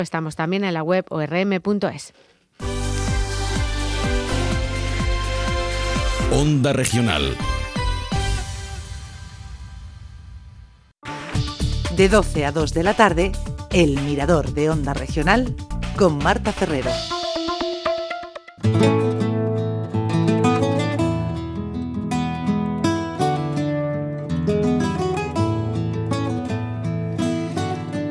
Estamos 0.00 0.36
también 0.36 0.64
en 0.64 0.74
la 0.74 0.82
web 0.82 1.06
orm.es. 1.10 2.12
Onda 6.32 6.72
Regional. 6.72 7.36
De 11.96 12.08
12 12.08 12.46
a 12.46 12.52
2 12.52 12.72
de 12.72 12.82
la 12.82 12.94
tarde, 12.94 13.32
El 13.72 14.00
Mirador 14.00 14.52
de 14.52 14.70
Onda 14.70 14.94
Regional 14.94 15.54
con 15.96 16.18
Marta 16.18 16.52
Ferrero. 16.52 16.90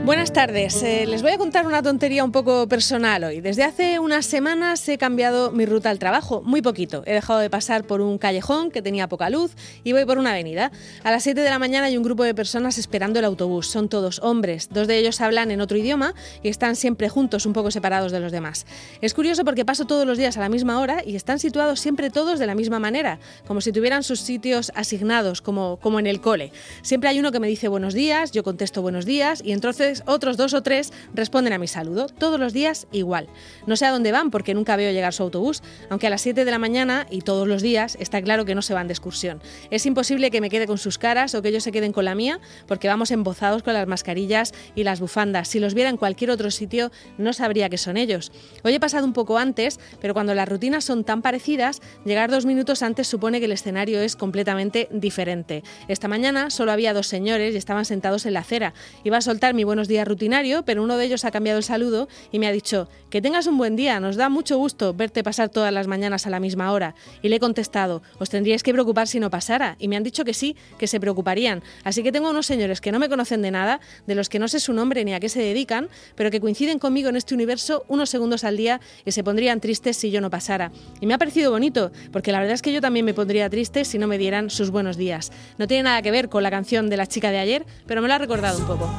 Buenas 0.09 0.33
tardes. 0.33 0.81
Eh, 0.81 1.05
les 1.05 1.21
voy 1.21 1.33
a 1.33 1.37
contar 1.37 1.67
una 1.67 1.83
tontería 1.83 2.23
un 2.23 2.31
poco 2.31 2.67
personal 2.67 3.23
hoy. 3.25 3.41
Desde 3.41 3.63
hace 3.63 3.99
unas 3.99 4.25
semanas 4.25 4.89
he 4.89 4.97
cambiado 4.97 5.51
mi 5.51 5.67
ruta 5.67 5.91
al 5.91 5.99
trabajo, 5.99 6.41
muy 6.43 6.63
poquito. 6.63 7.03
He 7.05 7.13
dejado 7.13 7.37
de 7.37 7.51
pasar 7.51 7.83
por 7.83 8.01
un 8.01 8.17
callejón 8.17 8.71
que 8.71 8.81
tenía 8.81 9.07
poca 9.07 9.29
luz 9.29 9.55
y 9.83 9.91
voy 9.91 10.05
por 10.05 10.17
una 10.17 10.31
avenida. 10.31 10.71
A 11.03 11.11
las 11.11 11.21
7 11.21 11.41
de 11.41 11.49
la 11.51 11.59
mañana 11.59 11.85
hay 11.85 11.95
un 11.95 12.01
grupo 12.01 12.23
de 12.23 12.33
personas 12.33 12.79
esperando 12.79 13.19
el 13.19 13.25
autobús. 13.25 13.67
Son 13.67 13.87
todos 13.87 14.17
hombres. 14.23 14.69
Dos 14.71 14.87
de 14.87 14.97
ellos 14.97 15.21
hablan 15.21 15.51
en 15.51 15.61
otro 15.61 15.77
idioma 15.77 16.15
y 16.41 16.49
están 16.49 16.75
siempre 16.75 17.07
juntos, 17.07 17.45
un 17.45 17.53
poco 17.53 17.69
separados 17.69 18.11
de 18.11 18.19
los 18.19 18.31
demás. 18.31 18.65
Es 19.01 19.13
curioso 19.13 19.45
porque 19.45 19.63
paso 19.63 19.85
todos 19.85 20.07
los 20.07 20.17
días 20.17 20.37
a 20.37 20.39
la 20.39 20.49
misma 20.49 20.79
hora 20.79 21.03
y 21.05 21.17
están 21.17 21.37
situados 21.37 21.81
siempre 21.81 22.09
todos 22.09 22.39
de 22.39 22.47
la 22.47 22.55
misma 22.55 22.79
manera, 22.79 23.19
como 23.45 23.61
si 23.61 23.71
tuvieran 23.71 24.01
sus 24.01 24.21
sitios 24.21 24.71
asignados, 24.73 25.43
como, 25.43 25.77
como 25.77 25.99
en 25.99 26.07
el 26.07 26.19
cole. 26.19 26.51
Siempre 26.81 27.11
hay 27.11 27.19
uno 27.19 27.31
que 27.31 27.39
me 27.39 27.47
dice 27.47 27.67
buenos 27.67 27.93
días, 27.93 28.31
yo 28.31 28.41
contesto 28.41 28.81
buenos 28.81 29.05
días 29.05 29.43
y 29.45 29.51
entonces 29.51 29.98
otros 30.05 30.37
dos 30.37 30.53
o 30.53 30.63
tres 30.63 30.91
responden 31.13 31.53
a 31.53 31.57
mi 31.57 31.67
saludo, 31.67 32.07
todos 32.07 32.39
los 32.39 32.53
días 32.53 32.87
igual. 32.91 33.27
No 33.67 33.75
sé 33.75 33.85
a 33.85 33.91
dónde 33.91 34.11
van 34.11 34.31
porque 34.31 34.53
nunca 34.53 34.75
veo 34.75 34.91
llegar 34.91 35.13
su 35.13 35.23
autobús, 35.23 35.61
aunque 35.89 36.07
a 36.07 36.09
las 36.09 36.21
7 36.21 36.45
de 36.45 36.51
la 36.51 36.59
mañana 36.59 37.07
y 37.09 37.21
todos 37.21 37.47
los 37.47 37.61
días 37.61 37.97
está 37.99 38.21
claro 38.21 38.45
que 38.45 38.55
no 38.55 38.61
se 38.61 38.73
van 38.73 38.87
de 38.87 38.93
excursión. 38.93 39.41
Es 39.71 39.85
imposible 39.85 40.31
que 40.31 40.41
me 40.41 40.49
quede 40.49 40.67
con 40.67 40.77
sus 40.77 40.97
caras 40.97 41.35
o 41.35 41.41
que 41.41 41.49
ellos 41.49 41.63
se 41.63 41.71
queden 41.71 41.93
con 41.93 42.05
la 42.05 42.15
mía 42.15 42.39
porque 42.67 42.87
vamos 42.87 43.11
embozados 43.11 43.63
con 43.63 43.73
las 43.73 43.87
mascarillas 43.87 44.53
y 44.75 44.83
las 44.83 44.99
bufandas. 44.99 45.47
Si 45.47 45.59
los 45.59 45.73
viera 45.73 45.89
en 45.89 45.97
cualquier 45.97 46.31
otro 46.31 46.51
sitio 46.51 46.91
no 47.17 47.33
sabría 47.33 47.69
que 47.69 47.77
son 47.77 47.97
ellos. 47.97 48.31
Hoy 48.63 48.73
he 48.73 48.79
pasado 48.79 49.05
un 49.05 49.13
poco 49.13 49.37
antes, 49.37 49.79
pero 49.99 50.13
cuando 50.13 50.33
las 50.33 50.47
rutinas 50.47 50.85
son 50.85 51.03
tan 51.03 51.21
parecidas, 51.21 51.81
llegar 52.05 52.31
dos 52.31 52.45
minutos 52.45 52.81
antes 52.81 53.07
supone 53.07 53.39
que 53.39 53.45
el 53.45 53.51
escenario 53.51 53.99
es 53.99 54.15
completamente 54.15 54.87
diferente. 54.91 55.63
Esta 55.87 56.07
mañana 56.07 56.49
solo 56.49 56.71
había 56.71 56.93
dos 56.93 57.07
señores 57.07 57.53
y 57.53 57.57
estaban 57.57 57.85
sentados 57.85 58.25
en 58.25 58.33
la 58.33 58.39
acera. 58.39 58.73
Iba 59.03 59.17
a 59.17 59.21
soltar 59.21 59.53
mi 59.53 59.63
buenos 59.63 59.87
días 59.89 60.07
rutinario, 60.07 60.63
pero 60.63 60.81
uno 60.81 60.95
de 60.95 61.03
ellos 61.03 61.25
ha 61.25 61.31
cambiado 61.31 61.57
el 61.57 61.65
saludo 61.65 62.07
y 62.31 62.39
me 62.39 62.47
ha 62.47 62.53
dicho, 62.53 62.87
que 63.09 63.21
tengas 63.21 63.47
un 63.47 63.57
buen 63.57 63.75
día, 63.75 63.99
nos 63.99 64.15
da 64.15 64.29
mucho 64.29 64.57
gusto 64.57 64.93
verte 64.93 65.23
pasar 65.23 65.49
todas 65.49 65.73
las 65.73 65.87
mañanas 65.87 66.25
a 66.25 66.29
la 66.29 66.39
misma 66.39 66.71
hora. 66.71 66.95
Y 67.21 67.29
le 67.29 67.35
he 67.35 67.39
contestado, 67.39 68.01
os 68.19 68.29
tendríais 68.29 68.63
que 68.63 68.71
preocupar 68.71 69.07
si 69.07 69.19
no 69.19 69.29
pasara. 69.29 69.75
Y 69.79 69.87
me 69.87 69.97
han 69.97 70.03
dicho 70.03 70.23
que 70.23 70.33
sí, 70.33 70.55
que 70.77 70.87
se 70.87 70.99
preocuparían. 70.99 71.61
Así 71.83 72.03
que 72.03 72.11
tengo 72.11 72.29
unos 72.29 72.45
señores 72.45 72.79
que 72.79 72.91
no 72.91 72.99
me 72.99 73.09
conocen 73.09 73.41
de 73.41 73.51
nada, 73.51 73.79
de 74.07 74.15
los 74.15 74.29
que 74.29 74.39
no 74.39 74.47
sé 74.47 74.59
su 74.59 74.73
nombre 74.73 75.03
ni 75.03 75.13
a 75.13 75.19
qué 75.19 75.27
se 75.27 75.41
dedican, 75.41 75.89
pero 76.15 76.31
que 76.31 76.39
coinciden 76.39 76.79
conmigo 76.79 77.09
en 77.09 77.15
este 77.15 77.33
universo 77.33 77.83
unos 77.87 78.09
segundos 78.09 78.43
al 78.43 78.55
día 78.55 78.79
y 79.05 79.11
se 79.11 79.23
pondrían 79.23 79.59
tristes 79.59 79.97
si 79.97 80.11
yo 80.11 80.21
no 80.21 80.29
pasara. 80.29 80.71
Y 81.01 81.05
me 81.05 81.13
ha 81.13 81.17
parecido 81.17 81.51
bonito, 81.51 81.91
porque 82.11 82.31
la 82.31 82.39
verdad 82.39 82.53
es 82.53 82.61
que 82.61 82.71
yo 82.71 82.81
también 82.81 83.05
me 83.05 83.13
pondría 83.13 83.49
triste 83.49 83.85
si 83.85 83.97
no 83.97 84.07
me 84.07 84.17
dieran 84.17 84.49
sus 84.49 84.69
buenos 84.69 84.97
días. 84.97 85.31
No 85.57 85.67
tiene 85.67 85.83
nada 85.83 86.01
que 86.01 86.11
ver 86.11 86.29
con 86.29 86.43
la 86.43 86.51
canción 86.51 86.89
de 86.89 86.97
la 86.97 87.07
chica 87.07 87.31
de 87.31 87.39
ayer, 87.39 87.65
pero 87.87 88.01
me 88.01 88.07
lo 88.07 88.13
ha 88.13 88.17
recordado 88.19 88.59
un 88.59 88.67
poco. 88.67 88.89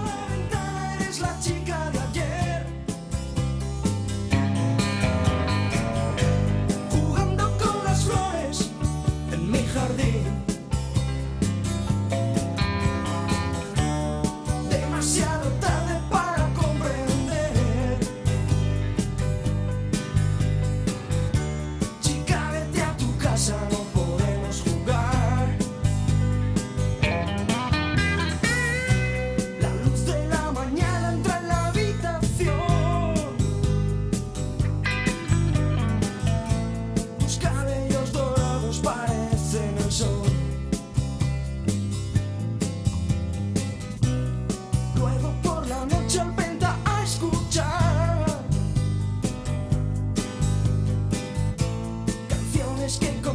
La 1.20 1.36
chica 1.38 1.69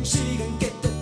canciones 0.05 0.59
que 0.59 0.59
consiguen 0.59 0.59
que 0.59 0.94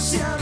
Demasiado 0.00 0.39